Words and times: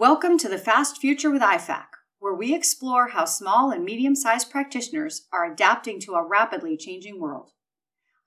Welcome 0.00 0.38
to 0.38 0.48
the 0.48 0.56
Fast 0.56 0.96
Future 0.96 1.30
with 1.30 1.42
IFAC, 1.42 1.84
where 2.20 2.32
we 2.32 2.54
explore 2.54 3.08
how 3.08 3.26
small 3.26 3.70
and 3.70 3.84
medium 3.84 4.14
sized 4.14 4.50
practitioners 4.50 5.28
are 5.30 5.44
adapting 5.44 6.00
to 6.00 6.14
a 6.14 6.26
rapidly 6.26 6.78
changing 6.78 7.20
world. 7.20 7.50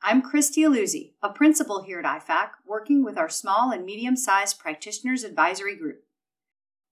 I'm 0.04 0.22
Christy 0.22 0.62
Aluzzi, 0.62 1.14
a 1.24 1.30
principal 1.30 1.82
here 1.82 2.00
at 2.00 2.06
IFAC, 2.06 2.50
working 2.68 3.04
with 3.04 3.18
our 3.18 3.28
small 3.28 3.72
and 3.72 3.86
medium 3.86 4.16
sized 4.16 4.60
practitioners 4.60 5.24
advisory 5.24 5.76
group. 5.76 6.04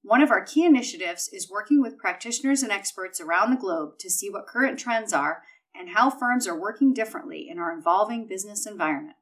One 0.02 0.24
of 0.24 0.32
our 0.32 0.44
key 0.44 0.66
initiatives 0.66 1.30
is 1.32 1.48
working 1.48 1.80
with 1.80 2.00
practitioners 2.00 2.64
and 2.64 2.72
experts 2.72 3.22
around 3.22 3.52
the 3.52 3.62
globe 3.62 4.00
to 4.00 4.10
see 4.10 4.32
what 4.32 4.48
current 4.48 4.80
trends 4.80 5.14
are 5.14 5.44
and 5.76 5.90
how 5.90 6.10
firms 6.10 6.48
are 6.48 6.60
working 6.60 6.92
differently 6.92 7.48
in 7.48 7.60
our 7.60 7.72
evolving 7.72 8.26
business 8.26 8.66
environment. 8.66 9.18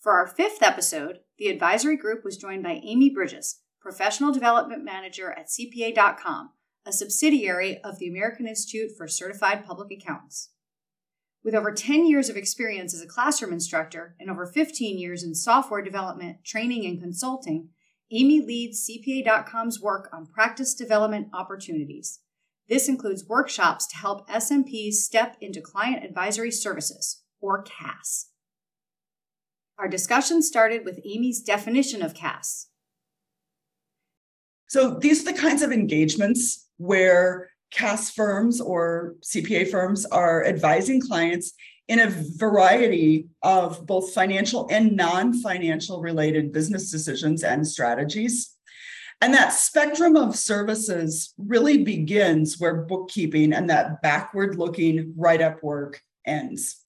For 0.00 0.12
our 0.12 0.26
fifth 0.26 0.62
episode, 0.62 1.18
the 1.36 1.48
advisory 1.48 1.98
group 1.98 2.24
was 2.24 2.38
joined 2.38 2.62
by 2.62 2.80
Amy 2.82 3.10
Bridges, 3.10 3.60
Professional 3.84 4.32
Development 4.32 4.82
Manager 4.82 5.30
at 5.32 5.48
CPA.com, 5.48 6.52
a 6.86 6.92
subsidiary 6.92 7.82
of 7.84 7.98
the 7.98 8.08
American 8.08 8.48
Institute 8.48 8.92
for 8.96 9.06
Certified 9.06 9.66
Public 9.66 9.92
Accountants. 9.92 10.52
With 11.44 11.54
over 11.54 11.70
10 11.70 12.06
years 12.06 12.30
of 12.30 12.36
experience 12.38 12.94
as 12.94 13.02
a 13.02 13.06
classroom 13.06 13.52
instructor 13.52 14.16
and 14.18 14.30
over 14.30 14.46
15 14.46 14.98
years 14.98 15.22
in 15.22 15.34
software 15.34 15.82
development, 15.82 16.46
training, 16.46 16.86
and 16.86 16.98
consulting, 16.98 17.68
Amy 18.10 18.40
leads 18.40 18.88
CPA.com's 18.88 19.82
work 19.82 20.08
on 20.14 20.28
practice 20.28 20.72
development 20.72 21.28
opportunities. 21.34 22.20
This 22.70 22.88
includes 22.88 23.28
workshops 23.28 23.86
to 23.88 23.98
help 23.98 24.26
SMPs 24.30 24.94
step 24.94 25.36
into 25.42 25.60
client 25.60 26.02
advisory 26.02 26.52
services, 26.52 27.22
or 27.38 27.62
CAS. 27.62 28.30
Our 29.78 29.88
discussion 29.88 30.40
started 30.40 30.86
with 30.86 31.00
Amy's 31.04 31.42
definition 31.42 32.00
of 32.00 32.14
CAS. 32.14 32.68
So 34.74 34.90
these 34.90 35.22
are 35.22 35.32
the 35.32 35.38
kinds 35.38 35.62
of 35.62 35.70
engagements 35.70 36.68
where 36.78 37.48
CAS 37.70 38.10
firms 38.10 38.60
or 38.60 39.14
CPA 39.22 39.70
firms 39.70 40.04
are 40.04 40.44
advising 40.44 41.00
clients 41.00 41.52
in 41.86 42.00
a 42.00 42.10
variety 42.10 43.28
of 43.40 43.86
both 43.86 44.12
financial 44.12 44.66
and 44.72 44.96
non 44.96 45.32
financial 45.32 46.00
related 46.00 46.50
business 46.50 46.90
decisions 46.90 47.44
and 47.44 47.64
strategies. 47.64 48.56
And 49.20 49.32
that 49.32 49.52
spectrum 49.52 50.16
of 50.16 50.34
services 50.34 51.34
really 51.38 51.84
begins 51.84 52.58
where 52.58 52.82
bookkeeping 52.82 53.52
and 53.52 53.70
that 53.70 54.02
backward 54.02 54.58
looking 54.58 55.14
write 55.16 55.40
up 55.40 55.62
work 55.62 56.02
ends. 56.26 56.83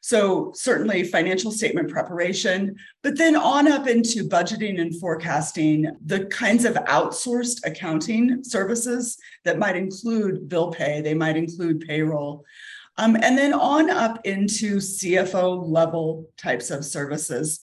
So, 0.00 0.52
certainly 0.54 1.04
financial 1.04 1.50
statement 1.50 1.90
preparation, 1.90 2.76
but 3.02 3.18
then 3.18 3.36
on 3.36 3.70
up 3.70 3.86
into 3.86 4.28
budgeting 4.28 4.80
and 4.80 4.98
forecasting, 5.00 5.90
the 6.04 6.26
kinds 6.26 6.64
of 6.64 6.74
outsourced 6.74 7.66
accounting 7.66 8.42
services 8.44 9.18
that 9.44 9.58
might 9.58 9.76
include 9.76 10.48
bill 10.48 10.70
pay, 10.70 11.00
they 11.00 11.14
might 11.14 11.36
include 11.36 11.80
payroll. 11.86 12.44
Um, 12.96 13.16
and 13.16 13.38
then 13.38 13.52
on 13.52 13.90
up 13.90 14.20
into 14.24 14.76
CFO 14.78 15.68
level 15.68 16.28
types 16.36 16.70
of 16.70 16.84
services. 16.84 17.64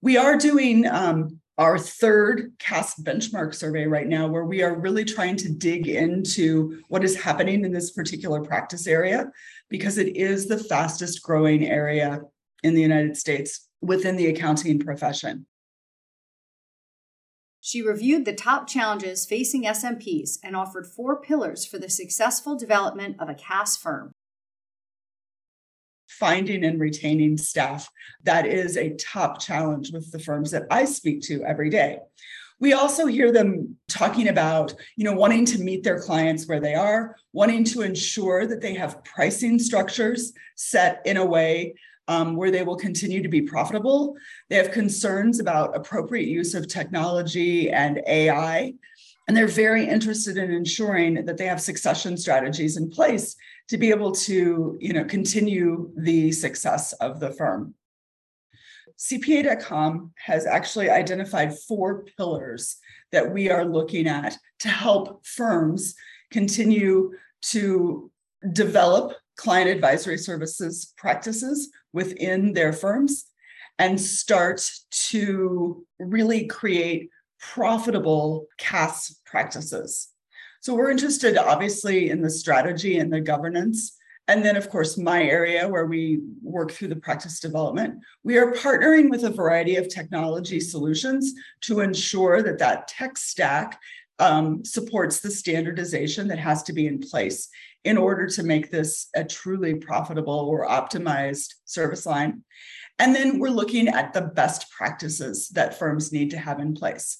We 0.00 0.16
are 0.16 0.38
doing 0.38 0.86
um, 0.86 1.39
our 1.60 1.78
third 1.78 2.52
CAS 2.58 2.94
benchmark 3.02 3.54
survey 3.54 3.86
right 3.86 4.08
now, 4.08 4.26
where 4.26 4.46
we 4.46 4.62
are 4.62 4.80
really 4.80 5.04
trying 5.04 5.36
to 5.36 5.52
dig 5.52 5.88
into 5.88 6.82
what 6.88 7.04
is 7.04 7.14
happening 7.14 7.66
in 7.66 7.70
this 7.70 7.90
particular 7.90 8.40
practice 8.42 8.86
area 8.86 9.30
because 9.68 9.98
it 9.98 10.16
is 10.16 10.48
the 10.48 10.56
fastest 10.56 11.22
growing 11.22 11.66
area 11.66 12.22
in 12.62 12.72
the 12.74 12.80
United 12.80 13.14
States 13.14 13.68
within 13.82 14.16
the 14.16 14.28
accounting 14.28 14.78
profession. 14.78 15.46
She 17.60 17.82
reviewed 17.82 18.24
the 18.24 18.32
top 18.32 18.66
challenges 18.66 19.26
facing 19.26 19.64
SMPs 19.64 20.38
and 20.42 20.56
offered 20.56 20.86
four 20.86 21.20
pillars 21.20 21.66
for 21.66 21.78
the 21.78 21.90
successful 21.90 22.56
development 22.56 23.16
of 23.20 23.28
a 23.28 23.34
CAS 23.34 23.76
firm. 23.76 24.12
Finding 26.20 26.64
and 26.64 26.78
retaining 26.78 27.36
staff. 27.36 27.90
That 28.22 28.46
is 28.46 28.76
a 28.76 28.94
top 28.94 29.40
challenge 29.40 29.92
with 29.92 30.12
the 30.12 30.20
firms 30.20 30.52
that 30.52 30.66
I 30.70 30.84
speak 30.84 31.22
to 31.22 31.42
every 31.44 31.70
day 31.70 31.98
we 32.60 32.74
also 32.74 33.06
hear 33.06 33.32
them 33.32 33.76
talking 33.88 34.28
about 34.28 34.74
you 34.96 35.04
know 35.04 35.14
wanting 35.14 35.44
to 35.46 35.58
meet 35.58 35.82
their 35.82 36.00
clients 36.00 36.46
where 36.46 36.60
they 36.60 36.74
are 36.74 37.16
wanting 37.32 37.64
to 37.64 37.82
ensure 37.82 38.46
that 38.46 38.60
they 38.60 38.74
have 38.74 39.02
pricing 39.02 39.58
structures 39.58 40.32
set 40.54 41.00
in 41.04 41.16
a 41.16 41.24
way 41.24 41.74
um, 42.06 42.36
where 42.36 42.50
they 42.50 42.62
will 42.62 42.76
continue 42.76 43.22
to 43.22 43.28
be 43.28 43.42
profitable 43.42 44.16
they 44.48 44.56
have 44.56 44.70
concerns 44.70 45.40
about 45.40 45.76
appropriate 45.76 46.28
use 46.28 46.54
of 46.54 46.68
technology 46.68 47.70
and 47.70 48.00
ai 48.06 48.72
and 49.26 49.36
they're 49.36 49.46
very 49.46 49.86
interested 49.86 50.36
in 50.36 50.50
ensuring 50.50 51.24
that 51.24 51.36
they 51.36 51.46
have 51.46 51.60
succession 51.60 52.16
strategies 52.16 52.76
in 52.76 52.90
place 52.90 53.36
to 53.70 53.78
be 53.78 53.90
able 53.90 54.12
to 54.12 54.76
you 54.80 54.92
know 54.92 55.04
continue 55.04 55.90
the 55.96 56.30
success 56.32 56.92
of 56.94 57.20
the 57.20 57.30
firm 57.30 57.74
CPA.com 58.98 60.12
has 60.16 60.44
actually 60.44 60.90
identified 60.90 61.56
four 61.56 62.04
pillars 62.18 62.76
that 63.12 63.32
we 63.32 63.48
are 63.48 63.64
looking 63.64 64.06
at 64.06 64.36
to 64.58 64.68
help 64.68 65.24
firms 65.24 65.94
continue 66.30 67.12
to 67.42 68.10
develop 68.52 69.14
client 69.36 69.70
advisory 69.70 70.18
services 70.18 70.92
practices 70.98 71.70
within 71.94 72.52
their 72.52 72.74
firms 72.74 73.24
and 73.78 73.98
start 73.98 74.70
to 74.90 75.86
really 75.98 76.46
create 76.46 77.08
profitable 77.38 78.46
CAS 78.58 79.18
practices. 79.24 80.09
So, 80.60 80.74
we're 80.74 80.90
interested, 80.90 81.36
obviously, 81.36 82.10
in 82.10 82.22
the 82.22 82.30
strategy 82.30 82.98
and 82.98 83.12
the 83.12 83.20
governance 83.20 83.96
and 84.30 84.44
then, 84.44 84.54
of 84.54 84.70
course, 84.70 84.96
my 84.96 85.24
area 85.24 85.68
where 85.68 85.86
we 85.86 86.20
work 86.40 86.70
through 86.70 86.86
the 86.86 86.94
practice 86.94 87.40
development, 87.40 87.98
we 88.22 88.38
are 88.38 88.52
partnering 88.52 89.10
with 89.10 89.24
a 89.24 89.30
variety 89.30 89.74
of 89.74 89.88
technology 89.88 90.60
solutions 90.60 91.34
to 91.62 91.80
ensure 91.80 92.40
that 92.40 92.60
that 92.60 92.86
tech 92.86 93.18
stack 93.18 93.80
um, 94.20 94.64
supports 94.64 95.18
the 95.18 95.32
standardization 95.32 96.28
that 96.28 96.38
has 96.38 96.62
to 96.62 96.72
be 96.72 96.86
in 96.86 97.00
place 97.00 97.48
in 97.82 97.98
order 97.98 98.28
to 98.28 98.44
make 98.44 98.70
this 98.70 99.08
a 99.16 99.24
truly 99.24 99.74
profitable 99.74 100.46
or 100.48 100.68
optimized 100.68 101.54
service 101.64 102.06
line. 102.06 102.44
And 103.00 103.12
then 103.12 103.40
we're 103.40 103.48
looking 103.48 103.88
at 103.88 104.12
the 104.12 104.20
best 104.20 104.70
practices 104.70 105.48
that 105.54 105.76
firms 105.76 106.12
need 106.12 106.30
to 106.30 106.38
have 106.38 106.60
in 106.60 106.74
place. 106.74 107.18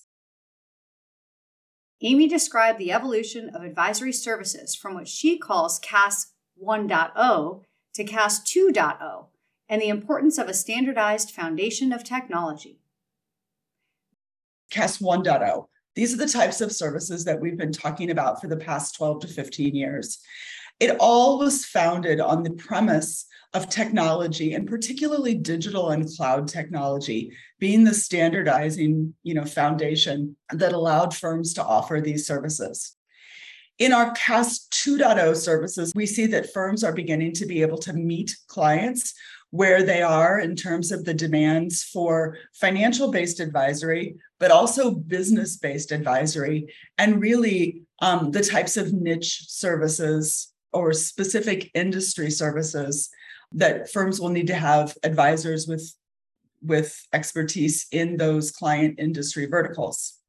Amy 2.02 2.26
described 2.26 2.78
the 2.78 2.92
evolution 2.92 3.50
of 3.50 3.62
advisory 3.62 4.12
services 4.12 4.74
from 4.74 4.94
what 4.94 5.06
she 5.06 5.38
calls 5.38 5.78
CAS 5.80 6.32
1.0 6.62 7.62
to 7.94 8.04
CAS 8.04 8.40
2.0 8.40 9.26
and 9.68 9.82
the 9.82 9.88
importance 9.88 10.38
of 10.38 10.48
a 10.48 10.54
standardized 10.54 11.30
foundation 11.30 11.92
of 11.92 12.02
technology. 12.02 12.80
CAS 14.70 14.98
1.0. 14.98 15.66
These 15.94 16.14
are 16.14 16.16
the 16.16 16.26
types 16.26 16.60
of 16.60 16.72
services 16.72 17.24
that 17.24 17.40
we've 17.40 17.58
been 17.58 17.72
talking 17.72 18.10
about 18.10 18.40
for 18.40 18.46
the 18.46 18.56
past 18.56 18.94
12 18.94 19.20
to 19.22 19.28
15 19.28 19.74
years. 19.74 20.20
It 20.80 20.96
all 20.98 21.38
was 21.38 21.66
founded 21.66 22.20
on 22.20 22.42
the 22.42 22.52
premise 22.52 23.26
of 23.52 23.68
technology 23.68 24.54
and 24.54 24.66
particularly 24.66 25.34
digital 25.34 25.90
and 25.90 26.08
cloud 26.16 26.48
technology 26.48 27.32
being 27.58 27.84
the 27.84 27.92
standardizing 27.92 29.12
you 29.22 29.34
know 29.34 29.44
foundation 29.44 30.36
that 30.50 30.72
allowed 30.72 31.14
firms 31.14 31.52
to 31.54 31.64
offer 31.64 32.00
these 32.00 32.26
services. 32.26 32.96
In 33.78 33.92
our 33.92 34.12
CAS 34.12 34.68
2.0 34.72 35.34
services, 35.36 35.92
we 35.94 36.04
see 36.06 36.26
that 36.26 36.52
firms 36.52 36.84
are 36.84 36.92
beginning 36.92 37.32
to 37.34 37.46
be 37.46 37.62
able 37.62 37.78
to 37.78 37.94
meet 37.94 38.36
clients 38.46 39.14
where 39.50 39.82
they 39.82 40.02
are 40.02 40.38
in 40.38 40.54
terms 40.54 40.92
of 40.92 41.04
the 41.04 41.14
demands 41.14 41.82
for 41.82 42.36
financial 42.54 43.10
based 43.10 43.40
advisory, 43.40 44.16
but 44.38 44.50
also 44.50 44.90
business 44.90 45.56
based 45.56 45.92
advisory, 45.92 46.72
and 46.98 47.20
really 47.20 47.82
um, 48.00 48.30
the 48.30 48.42
types 48.42 48.76
of 48.76 48.92
niche 48.92 49.44
services 49.48 50.52
or 50.72 50.92
specific 50.92 51.70
industry 51.74 52.30
services 52.30 53.10
that 53.52 53.90
firms 53.90 54.20
will 54.20 54.28
need 54.28 54.46
to 54.46 54.54
have 54.54 54.96
advisors 55.02 55.66
with, 55.66 55.94
with 56.62 57.06
expertise 57.12 57.86
in 57.90 58.16
those 58.16 58.50
client 58.50 58.98
industry 58.98 59.46
verticals 59.46 60.20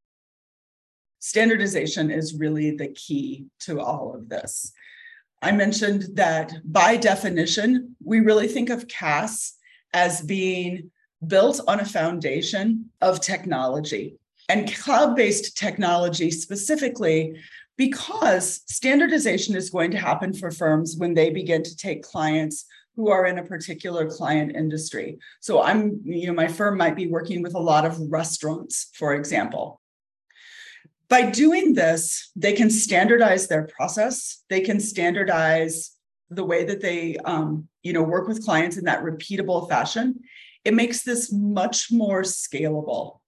standardization 1.22 2.10
is 2.10 2.34
really 2.34 2.76
the 2.76 2.88
key 2.88 3.46
to 3.60 3.80
all 3.80 4.14
of 4.14 4.28
this. 4.28 4.72
I 5.40 5.52
mentioned 5.52 6.08
that 6.14 6.52
by 6.64 6.96
definition, 6.96 7.96
we 8.04 8.20
really 8.20 8.48
think 8.48 8.70
of 8.70 8.88
CAS 8.88 9.54
as 9.94 10.20
being 10.20 10.90
built 11.26 11.60
on 11.68 11.78
a 11.78 11.84
foundation 11.84 12.90
of 13.00 13.20
technology 13.20 14.16
and 14.48 14.74
cloud 14.74 15.14
based 15.14 15.56
technology 15.56 16.30
specifically 16.30 17.36
because 17.86 18.60
standardization 18.66 19.56
is 19.56 19.70
going 19.70 19.90
to 19.90 19.96
happen 19.96 20.32
for 20.32 20.52
firms 20.52 20.94
when 20.96 21.14
they 21.14 21.30
begin 21.30 21.64
to 21.64 21.76
take 21.76 22.04
clients 22.04 22.64
who 22.94 23.10
are 23.10 23.26
in 23.26 23.38
a 23.38 23.42
particular 23.42 24.08
client 24.08 24.54
industry. 24.54 25.18
So 25.40 25.60
I'm, 25.60 26.00
you 26.04 26.28
know, 26.28 26.32
my 26.32 26.46
firm 26.46 26.78
might 26.78 26.94
be 26.94 27.08
working 27.08 27.42
with 27.42 27.56
a 27.56 27.66
lot 27.72 27.84
of 27.84 27.98
restaurants, 28.08 28.90
for 28.94 29.14
example. 29.14 29.80
By 31.08 31.22
doing 31.30 31.74
this, 31.74 32.30
they 32.36 32.52
can 32.52 32.70
standardize 32.70 33.48
their 33.48 33.66
process. 33.66 34.44
They 34.48 34.60
can 34.60 34.78
standardize 34.78 35.90
the 36.30 36.44
way 36.44 36.64
that 36.64 36.80
they, 36.80 37.16
um, 37.24 37.66
you 37.82 37.92
know, 37.92 38.04
work 38.04 38.28
with 38.28 38.44
clients 38.44 38.76
in 38.76 38.84
that 38.84 39.02
repeatable 39.02 39.68
fashion. 39.68 40.20
It 40.64 40.74
makes 40.74 41.02
this 41.02 41.32
much 41.32 41.90
more 41.90 42.22
scalable. 42.22 43.18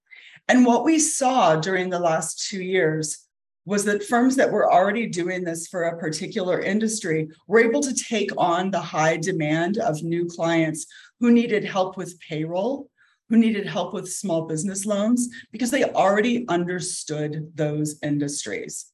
And 0.47 0.65
what 0.65 0.85
we 0.85 1.01
saw 1.01 1.57
during 1.57 1.91
the 1.91 1.99
last 1.99 2.49
two 2.49 2.63
years 2.63 3.24
was 3.67 3.85
that 3.85 4.05
firms 4.05 4.37
that 4.37 4.51
were 4.51 4.71
already 4.71 5.07
doing 5.07 5.43
this 5.43 5.67
for 5.69 5.85
a 5.85 5.99
particular 5.99 6.61
industry 6.61 7.29
were 7.47 7.61
able 7.61 7.81
to 7.81 7.95
take 7.95 8.31
on 8.37 8.71
the 8.71 8.81
high 8.81 9.17
demand 9.17 9.79
of 9.79 10.03
new 10.03 10.27
clients 10.27 10.87
who 11.21 11.33
needed 11.33 11.65
help 11.65 11.97
with 11.97 12.19
payroll, 12.21 12.91
who 13.31 13.37
needed 13.39 13.67
help 13.67 13.95
with 13.95 14.13
small 14.13 14.47
business 14.47 14.85
loans, 14.85 15.29
because 15.51 15.71
they 15.71 15.85
already 15.85 16.47
understood 16.49 17.51
those 17.55 17.99
industries. 18.03 18.87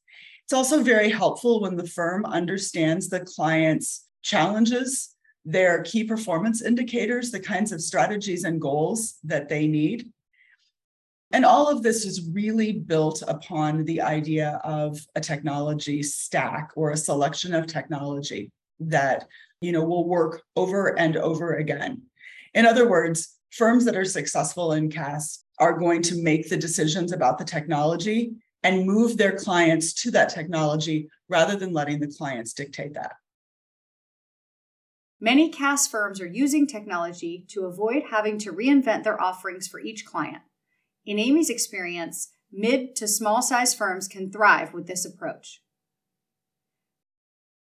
It's 0.43 0.53
also 0.53 0.81
very 0.81 1.09
helpful 1.09 1.61
when 1.61 1.75
the 1.75 1.87
firm 1.87 2.25
understands 2.25 3.09
the 3.09 3.21
client's 3.21 4.07
challenges, 4.21 5.15
their 5.43 5.81
key 5.83 6.03
performance 6.03 6.61
indicators, 6.61 7.31
the 7.31 7.39
kinds 7.39 7.71
of 7.71 7.81
strategies 7.81 8.43
and 8.43 8.61
goals 8.61 9.15
that 9.23 9.49
they 9.49 9.67
need. 9.67 10.09
And 11.33 11.45
all 11.45 11.69
of 11.69 11.81
this 11.81 12.05
is 12.05 12.29
really 12.31 12.73
built 12.73 13.23
upon 13.27 13.85
the 13.85 14.01
idea 14.01 14.59
of 14.63 14.99
a 15.15 15.21
technology 15.21 16.03
stack 16.03 16.71
or 16.75 16.91
a 16.91 16.97
selection 16.97 17.53
of 17.53 17.67
technology 17.67 18.51
that 18.81 19.27
you 19.61 19.71
know 19.71 19.83
will 19.83 20.07
work 20.07 20.41
over 20.55 20.97
and 20.99 21.15
over 21.15 21.55
again. 21.55 22.01
In 22.53 22.65
other 22.65 22.89
words, 22.89 23.37
firms 23.51 23.85
that 23.85 23.95
are 23.95 24.05
successful 24.05 24.73
in 24.73 24.89
CAS 24.89 25.45
are 25.59 25.77
going 25.77 26.01
to 26.01 26.21
make 26.21 26.49
the 26.49 26.57
decisions 26.57 27.11
about 27.11 27.37
the 27.37 27.45
technology 27.45 28.33
and 28.63 28.85
move 28.85 29.17
their 29.17 29.37
clients 29.37 29.93
to 29.93 30.11
that 30.11 30.29
technology 30.29 31.09
rather 31.29 31.55
than 31.55 31.73
letting 31.73 31.99
the 31.99 32.07
clients 32.07 32.53
dictate 32.53 32.93
that. 32.93 33.13
Many 35.19 35.49
CAS 35.49 35.87
firms 35.87 36.19
are 36.19 36.27
using 36.27 36.65
technology 36.65 37.45
to 37.49 37.65
avoid 37.65 38.03
having 38.09 38.39
to 38.39 38.51
reinvent 38.51 39.03
their 39.03 39.21
offerings 39.21 39.67
for 39.67 39.79
each 39.79 40.03
client. 40.05 40.41
In 41.05 41.17
Amy's 41.17 41.49
experience, 41.49 42.29
mid 42.51 42.95
to 42.97 43.07
small 43.07 43.41
size 43.41 43.73
firms 43.73 44.07
can 44.07 44.31
thrive 44.31 44.73
with 44.73 44.87
this 44.87 45.05
approach. 45.05 45.61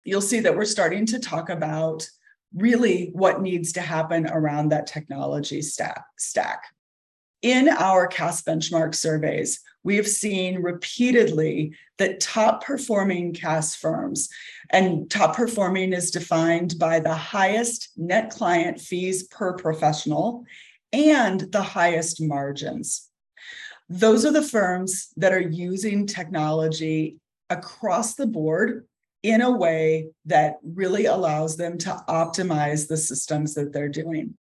You'll 0.03 0.21
see 0.21 0.39
that 0.39 0.55
we're 0.55 0.65
starting 0.65 1.05
to 1.07 1.19
talk 1.19 1.49
about 1.49 2.09
really 2.55 3.11
what 3.13 3.41
needs 3.41 3.73
to 3.73 3.81
happen 3.81 4.27
around 4.27 4.69
that 4.69 4.87
technology 4.87 5.61
stack. 5.61 6.05
stack. 6.17 6.63
In 7.41 7.69
our 7.69 8.07
CAS 8.07 8.41
benchmark 8.41 8.95
surveys, 8.95 9.59
we 9.83 9.95
have 9.97 10.07
seen 10.07 10.61
repeatedly 10.61 11.75
that 11.97 12.19
top 12.19 12.63
performing 12.63 13.33
CAS 13.33 13.75
firms, 13.75 14.27
and 14.71 15.09
top 15.11 15.35
performing 15.35 15.93
is 15.93 16.09
defined 16.09 16.79
by 16.79 16.99
the 16.99 17.13
highest 17.13 17.91
net 17.95 18.31
client 18.31 18.81
fees 18.81 19.27
per 19.27 19.53
professional 19.53 20.45
and 20.91 21.41
the 21.51 21.61
highest 21.61 22.21
margins. 22.21 23.06
Those 23.89 24.25
are 24.25 24.31
the 24.31 24.41
firms 24.41 25.09
that 25.17 25.33
are 25.33 25.39
using 25.39 26.05
technology 26.07 27.17
across 27.49 28.15
the 28.15 28.27
board 28.27 28.85
in 29.23 29.41
a 29.41 29.51
way 29.51 30.09
that 30.25 30.57
really 30.63 31.05
allows 31.05 31.57
them 31.57 31.77
to 31.79 32.03
optimize 32.07 32.87
the 32.87 32.97
systems 32.97 33.53
that 33.55 33.73
they're 33.73 33.89
doing. 33.89 34.35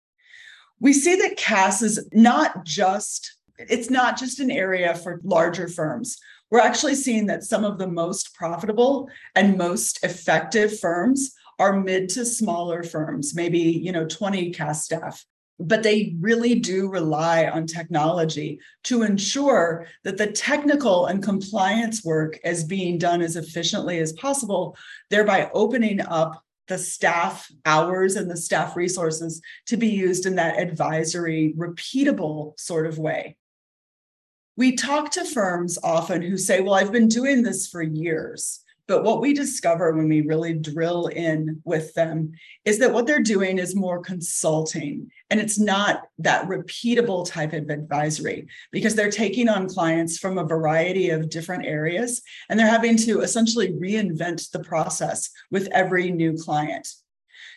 We 0.81 0.93
see 0.93 1.17
that 1.17 1.37
CAS 1.37 1.83
is 1.83 2.09
not 2.13 2.65
just 2.65 3.33
it's 3.59 3.89
not 3.89 4.19
just 4.19 4.41
an 4.41 4.51
area 4.51 4.95
for 4.95 5.21
larger 5.25 5.67
firms. 5.67 6.19
We're 6.51 6.61
actually 6.61 6.95
seeing 6.95 7.27
that 7.27 7.43
some 7.43 7.65
of 7.65 7.79
the 7.79 7.89
most 7.89 8.35
profitable 8.35 9.09
and 9.35 9.57
most 9.57 10.05
effective 10.05 10.79
firms 10.79 11.33
are 11.59 11.81
mid 11.81 12.11
to 12.11 12.27
smaller 12.27 12.83
firms, 12.83 13.35
maybe, 13.35 13.59
you 13.59 13.93
know, 13.93 14.07
20 14.07 14.51
CAS 14.51 14.85
staff 14.85 15.25
but 15.59 15.83
they 15.83 16.15
really 16.21 16.57
do 16.57 16.89
rely 16.89 17.47
on 17.47 17.67
technology 17.67 18.61
to 18.85 19.03
ensure 19.03 19.87
that 20.05 20.19
the 20.19 20.27
technical 20.27 21.07
and 21.07 21.23
compliance 21.23 22.05
work 22.05 22.39
is 22.45 22.65
being 22.65 22.99
done 22.99 23.23
as 23.23 23.37
efficiently 23.37 23.99
as 23.99 24.13
possible, 24.15 24.77
thereby 25.11 25.51
opening 25.55 26.01
up 26.01 26.43
the 26.69 26.77
staff 26.77 27.51
hours 27.65 28.17
and 28.17 28.31
the 28.31 28.37
staff 28.37 28.77
resources 28.77 29.41
to 29.67 29.77
be 29.77 29.89
used 29.89 30.27
in 30.27 30.35
that 30.35 30.59
advisory, 30.59 31.55
repeatable 31.57 32.59
sort 32.59 32.87
of 32.87 32.99
way. 32.99 33.37
We 34.57 34.75
talk 34.75 35.13
to 35.13 35.25
firms 35.25 35.79
often 35.83 36.23
who 36.23 36.37
say, 36.37 36.61
Well, 36.61 36.75
I've 36.75 36.93
been 36.93 37.09
doing 37.09 37.43
this 37.43 37.69
for 37.69 37.83
years. 37.83 38.61
But 38.89 39.03
what 39.03 39.21
we 39.21 39.35
discover 39.35 39.93
when 39.93 40.09
we 40.09 40.21
really 40.21 40.55
drill 40.55 41.07
in 41.07 41.61
with 41.65 41.93
them 41.95 42.33
is 42.65 42.79
that 42.79 42.93
what 42.93 43.07
they're 43.07 43.23
doing 43.23 43.59
is 43.59 43.75
more 43.75 44.01
consulting. 44.01 45.11
And 45.31 45.41
it's 45.41 45.59
not 45.59 46.03
that 46.19 46.47
repeatable 46.47 47.29
type 47.29 47.53
of 47.53 47.69
advisory 47.69 48.47
because 48.71 48.95
they're 48.95 49.11
taking 49.11 49.49
on 49.49 49.69
clients 49.69 50.19
from 50.19 50.39
a 50.39 50.45
variety 50.45 51.11
of 51.11 51.31
different 51.31 51.67
areas 51.67 52.23
and 52.49 52.59
they're 52.59 52.67
having 52.67 52.97
to 52.99 53.23
essentially 53.23 53.73
reinvent 53.73 54.51
the 54.53 54.61
process 54.61 55.31
with 55.51 55.69
every 55.73 56.13
new 56.13 56.37
client 56.37 56.87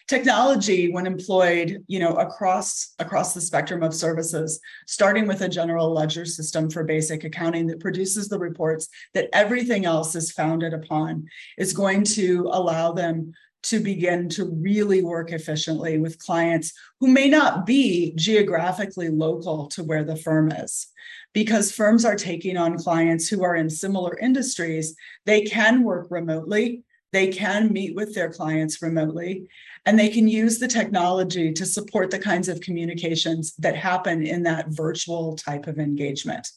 technology 0.09 0.91
when 0.91 1.05
employed 1.05 1.83
you 1.87 1.99
know 1.99 2.15
across 2.15 2.95
across 2.97 3.35
the 3.35 3.39
spectrum 3.39 3.83
of 3.83 3.93
services 3.93 4.59
starting 4.87 5.27
with 5.27 5.41
a 5.41 5.47
general 5.47 5.93
ledger 5.93 6.25
system 6.25 6.67
for 6.67 6.83
basic 6.83 7.23
accounting 7.23 7.67
that 7.67 7.79
produces 7.79 8.27
the 8.27 8.39
reports 8.39 8.87
that 9.13 9.29
everything 9.33 9.85
else 9.85 10.15
is 10.15 10.31
founded 10.31 10.73
upon 10.73 11.27
is 11.59 11.73
going 11.73 12.03
to 12.03 12.49
allow 12.51 12.91
them 12.91 13.31
to 13.61 13.79
begin 13.79 14.27
to 14.29 14.45
really 14.45 15.03
work 15.03 15.31
efficiently 15.31 15.99
with 15.99 16.17
clients 16.17 16.73
who 16.99 17.07
may 17.07 17.29
not 17.29 17.67
be 17.67 18.13
geographically 18.15 19.09
local 19.09 19.67
to 19.67 19.83
where 19.83 20.05
the 20.05 20.15
firm 20.15 20.49
is. 20.49 20.87
Because 21.33 21.69
firms 21.71 22.05
are 22.05 22.15
taking 22.15 22.55
on 22.55 22.77
clients 22.77 23.27
who 23.27 23.43
are 23.43 23.57
in 23.57 23.69
similar 23.69 24.17
industries 24.17 24.95
they 25.25 25.41
can 25.41 25.83
work 25.83 26.07
remotely 26.09 26.83
they 27.11 27.27
can 27.27 27.71
meet 27.73 27.95
with 27.95 28.13
their 28.13 28.29
clients 28.29 28.81
remotely 28.81 29.47
and 29.85 29.97
they 29.97 30.09
can 30.09 30.27
use 30.27 30.59
the 30.59 30.67
technology 30.67 31.51
to 31.53 31.65
support 31.65 32.11
the 32.11 32.19
kinds 32.19 32.47
of 32.47 32.61
communications 32.61 33.55
that 33.57 33.75
happen 33.75 34.25
in 34.25 34.43
that 34.43 34.69
virtual 34.69 35.35
type 35.35 35.67
of 35.67 35.79
engagement. 35.79 36.47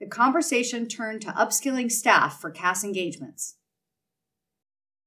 The 0.00 0.06
conversation 0.06 0.86
turned 0.86 1.20
to 1.22 1.32
upskilling 1.32 1.90
staff 1.92 2.40
for 2.40 2.50
CAS 2.50 2.84
engagements. 2.84 3.56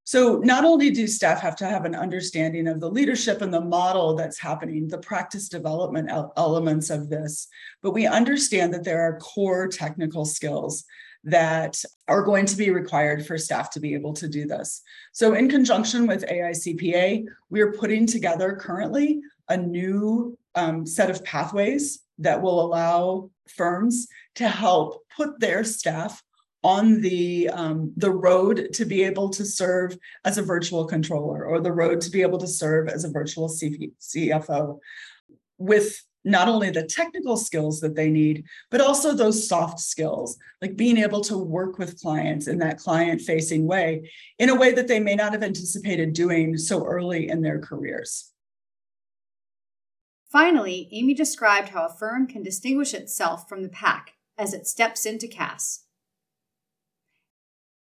So, 0.06 0.38
not 0.40 0.66
only 0.66 0.92
do 0.92 1.08
staff 1.08 1.40
have 1.40 1.56
to 1.58 1.66
have 1.66 1.86
an 1.86 1.96
understanding 1.96 2.68
of 2.68 2.82
the 2.82 2.92
leadership 2.92 3.42
and 3.42 3.54
the 3.54 3.62
model 3.62 4.16
that's 4.16 4.38
happening, 4.38 4.90
the 4.90 4.98
practice 4.98 5.48
development 5.48 6.12
elements 6.36 6.90
of 6.90 7.10
this, 7.10 7.48
but 7.82 7.94
we 7.94 8.06
understand 8.06 8.74
that 8.74 8.84
there 8.84 9.02
are 9.02 9.18
core 9.20 9.68
technical 9.70 10.26
skills 10.26 10.84
that 11.24 11.82
are 12.08 12.24
going 12.24 12.46
to 12.46 12.58
be 12.58 12.70
required 12.70 13.26
for 13.26 13.38
staff 13.38 13.70
to 13.72 13.80
be 13.80 13.94
able 13.94 14.14
to 14.14 14.28
do 14.28 14.46
this. 14.46 14.82
So, 15.12 15.34
in 15.34 15.50
conjunction 15.50 16.08
with 16.08 16.28
AICPA, 16.28 17.26
we 17.50 17.62
are 17.62 17.72
putting 17.74 18.06
together 18.06 18.56
currently 18.56 19.22
a 19.50 19.58
new 19.58 20.38
um, 20.56 20.86
set 20.86 21.10
of 21.10 21.24
pathways 21.24 22.00
that 22.20 22.42
will 22.42 22.62
allow 22.62 23.30
firms 23.48 24.08
to 24.36 24.48
help 24.48 25.02
put 25.16 25.40
their 25.40 25.64
staff 25.64 26.22
on 26.64 27.02
the 27.02 27.50
um, 27.50 27.92
the 27.98 28.12
road 28.12 28.70
to 28.74 28.86
be 28.86 29.04
able 29.04 29.30
to 29.30 29.46
serve 29.46 29.98
as 30.24 30.38
a 30.38 30.44
virtual 30.44 30.86
controller 30.86 31.46
or 31.46 31.60
the 31.60 31.72
road 31.72 32.00
to 32.02 32.10
be 32.10 32.22
able 32.22 32.38
to 32.38 32.48
serve 32.48 32.88
as 32.88 33.04
a 33.04 33.12
virtual 33.12 33.50
CFO 33.50 34.80
with 35.58 36.02
not 36.24 36.48
only 36.48 36.70
the 36.70 36.84
technical 36.84 37.38
skills 37.38 37.80
that 37.82 37.96
they 37.96 38.10
need, 38.10 38.46
but 38.72 38.82
also 38.82 39.14
those 39.14 39.48
soft 39.48 39.80
skills, 39.80 40.38
like 40.62 40.76
being 40.76 40.98
able 40.98 41.22
to 41.22 41.38
work 41.38 41.78
with 41.78 42.00
clients 42.02 42.48
in 42.48 42.60
that 42.60 42.80
client 42.80 43.22
facing 43.22 43.68
way 43.68 44.10
in 44.40 44.50
a 44.50 44.56
way 44.56 44.72
that 44.72 44.88
they 44.88 45.00
may 45.00 45.16
not 45.16 45.34
have 45.34 45.44
anticipated 45.44 46.14
doing 46.14 46.58
so 46.58 46.86
early 46.86 47.30
in 47.30 47.42
their 47.42 47.60
careers. 47.60 48.32
Finally, 50.32 50.90
Amy 50.92 51.14
described 51.14 51.70
how 51.70 51.86
a 51.86 51.94
firm 51.94 52.26
can 52.26 52.42
distinguish 52.42 52.94
itself 52.94 53.48
from 53.48 53.62
the 53.62 53.70
pack 53.70 54.14
as 54.38 54.54
it 54.54 54.66
steps 54.66 55.06
into 55.06 55.28
CAS. 55.28 55.84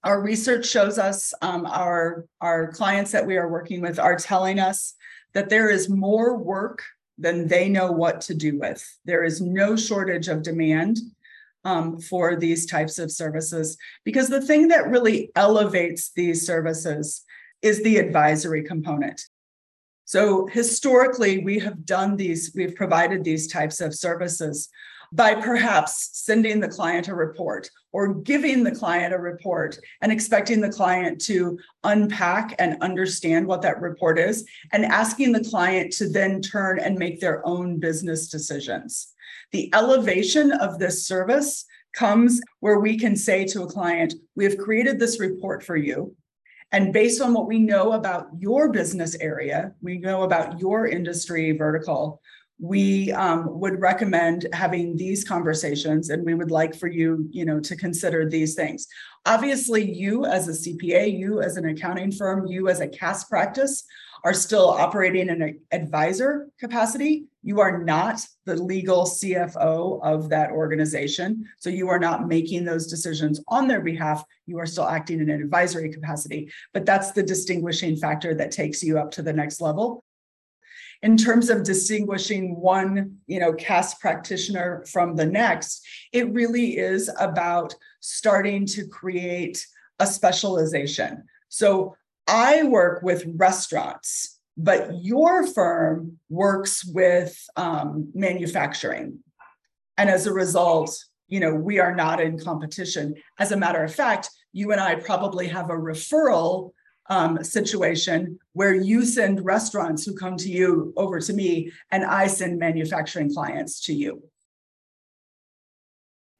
Our 0.04 0.20
research 0.20 0.66
shows 0.66 0.98
us 0.98 1.32
um, 1.40 1.64
our, 1.64 2.26
our 2.40 2.72
clients 2.72 3.12
that 3.12 3.26
we 3.26 3.36
are 3.36 3.48
working 3.48 3.80
with 3.80 3.98
are 3.98 4.16
telling 4.16 4.58
us 4.58 4.94
that 5.32 5.48
there 5.48 5.70
is 5.70 5.88
more 5.88 6.36
work 6.36 6.82
then 7.22 7.46
they 7.46 7.68
know 7.68 7.90
what 7.90 8.20
to 8.22 8.34
do 8.34 8.58
with. 8.58 8.82
There 9.04 9.24
is 9.24 9.40
no 9.40 9.76
shortage 9.76 10.28
of 10.28 10.42
demand 10.42 10.98
um, 11.64 11.98
for 12.00 12.36
these 12.36 12.66
types 12.66 12.98
of 12.98 13.12
services 13.12 13.76
because 14.04 14.28
the 14.28 14.42
thing 14.42 14.68
that 14.68 14.90
really 14.90 15.30
elevates 15.36 16.10
these 16.14 16.44
services 16.44 17.24
is 17.62 17.82
the 17.82 17.98
advisory 17.98 18.64
component. 18.64 19.20
So 20.04 20.46
historically, 20.46 21.44
we 21.44 21.60
have 21.60 21.86
done 21.86 22.16
these, 22.16 22.52
we've 22.54 22.74
provided 22.74 23.22
these 23.22 23.46
types 23.46 23.80
of 23.80 23.94
services 23.94 24.68
by 25.12 25.34
perhaps 25.34 26.10
sending 26.14 26.58
the 26.58 26.68
client 26.68 27.08
a 27.08 27.14
report 27.14 27.68
or 27.92 28.14
giving 28.14 28.64
the 28.64 28.74
client 28.74 29.12
a 29.12 29.18
report 29.18 29.78
and 30.00 30.10
expecting 30.10 30.60
the 30.60 30.72
client 30.72 31.20
to 31.20 31.58
unpack 31.84 32.54
and 32.58 32.82
understand 32.82 33.46
what 33.46 33.60
that 33.60 33.80
report 33.80 34.18
is 34.18 34.46
and 34.72 34.86
asking 34.86 35.32
the 35.32 35.44
client 35.44 35.92
to 35.92 36.08
then 36.08 36.40
turn 36.40 36.78
and 36.78 36.98
make 36.98 37.20
their 37.20 37.46
own 37.46 37.78
business 37.78 38.28
decisions. 38.28 39.12
The 39.52 39.70
elevation 39.74 40.50
of 40.52 40.78
this 40.78 41.06
service 41.06 41.66
comes 41.94 42.40
where 42.60 42.80
we 42.80 42.98
can 42.98 43.14
say 43.14 43.44
to 43.46 43.64
a 43.64 43.66
client, 43.66 44.14
We 44.34 44.44
have 44.44 44.56
created 44.56 44.98
this 44.98 45.20
report 45.20 45.62
for 45.62 45.76
you. 45.76 46.16
And 46.72 46.90
based 46.90 47.20
on 47.20 47.34
what 47.34 47.46
we 47.46 47.58
know 47.58 47.92
about 47.92 48.28
your 48.38 48.72
business 48.72 49.14
area, 49.16 49.74
we 49.82 49.98
know 49.98 50.22
about 50.22 50.58
your 50.58 50.86
industry 50.86 51.52
vertical, 51.52 52.22
we 52.62 53.10
um, 53.10 53.58
would 53.58 53.80
recommend 53.80 54.46
having 54.52 54.96
these 54.96 55.24
conversations 55.24 56.10
and 56.10 56.24
we 56.24 56.32
would 56.32 56.52
like 56.52 56.76
for 56.76 56.86
you 56.86 57.26
you 57.30 57.44
know 57.44 57.58
to 57.58 57.74
consider 57.74 58.30
these 58.30 58.54
things. 58.54 58.86
Obviously 59.26 59.92
you 59.92 60.24
as 60.24 60.46
a 60.46 60.52
cpa 60.52 61.18
you 61.18 61.42
as 61.42 61.56
an 61.56 61.68
accounting 61.68 62.12
firm 62.12 62.46
you 62.46 62.68
as 62.68 62.78
a 62.78 62.86
cas 62.86 63.24
practice 63.24 63.82
are 64.24 64.32
still 64.32 64.68
operating 64.68 65.28
in 65.28 65.42
an 65.42 65.58
advisor 65.72 66.46
capacity. 66.60 67.24
You 67.42 67.58
are 67.58 67.82
not 67.82 68.24
the 68.44 68.54
legal 68.54 69.06
cfo 69.06 70.00
of 70.04 70.28
that 70.28 70.52
organization 70.52 71.44
so 71.58 71.68
you 71.68 71.88
are 71.88 71.98
not 71.98 72.28
making 72.28 72.64
those 72.64 72.86
decisions 72.86 73.42
on 73.48 73.66
their 73.66 73.80
behalf. 73.80 74.24
You 74.46 74.60
are 74.60 74.66
still 74.66 74.86
acting 74.86 75.18
in 75.18 75.30
an 75.30 75.42
advisory 75.42 75.92
capacity 75.92 76.48
but 76.72 76.86
that's 76.86 77.10
the 77.10 77.24
distinguishing 77.24 77.96
factor 77.96 78.34
that 78.36 78.52
takes 78.52 78.84
you 78.84 79.00
up 79.00 79.10
to 79.12 79.22
the 79.22 79.32
next 79.32 79.60
level 79.60 80.04
in 81.02 81.16
terms 81.16 81.50
of 81.50 81.64
distinguishing 81.64 82.60
one 82.60 83.16
you 83.26 83.40
know 83.40 83.52
cas 83.52 83.94
practitioner 83.94 84.84
from 84.86 85.16
the 85.16 85.26
next 85.26 85.84
it 86.12 86.32
really 86.32 86.78
is 86.78 87.10
about 87.18 87.74
starting 88.00 88.66
to 88.66 88.86
create 88.86 89.66
a 89.98 90.06
specialization. 90.06 91.24
So 91.48 91.96
i 92.28 92.62
work 92.62 93.02
with 93.02 93.24
restaurants 93.36 94.38
but 94.56 94.90
your 95.02 95.46
firm 95.46 96.18
works 96.28 96.84
with 96.84 97.34
um, 97.56 98.10
manufacturing. 98.14 99.18
And 99.96 100.10
as 100.10 100.26
a 100.26 100.32
result 100.32 100.96
you 101.28 101.40
know 101.40 101.54
we 101.54 101.78
are 101.78 101.94
not 101.94 102.20
in 102.20 102.38
competition. 102.38 103.14
As 103.38 103.52
a 103.52 103.56
matter 103.56 103.82
of 103.82 103.94
fact 103.94 104.30
you 104.52 104.70
and 104.72 104.80
i 104.80 104.94
probably 104.94 105.48
have 105.48 105.70
a 105.70 105.82
referral 105.90 106.72
um, 107.08 107.42
situation 107.42 108.38
where 108.52 108.74
you 108.74 109.04
send 109.04 109.44
restaurants 109.44 110.04
who 110.04 110.14
come 110.14 110.36
to 110.38 110.48
you 110.48 110.92
over 110.96 111.20
to 111.20 111.32
me, 111.32 111.72
and 111.90 112.04
I 112.04 112.26
send 112.26 112.58
manufacturing 112.58 113.32
clients 113.32 113.84
to 113.86 113.92
you. 113.92 114.22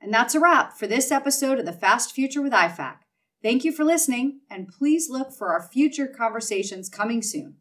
And 0.00 0.12
that's 0.12 0.35
a 0.35 0.40
wrap 0.40 0.76
for 0.76 0.87
this 0.87 1.12
episode 1.12 1.59
of 1.59 1.66
the 1.66 1.73
Fast 1.73 2.12
Future 2.12 2.42
with 2.42 2.52
IFAC. 2.52 2.97
Thank 3.42 3.64
you 3.64 3.73
for 3.73 3.85
listening, 3.85 4.40
and 4.50 4.69
please 4.69 5.09
look 5.11 5.33
for 5.33 5.49
our 5.49 5.62
future 5.62 6.07
conversations 6.07 6.88
coming 6.88 7.23
soon. 7.23 7.57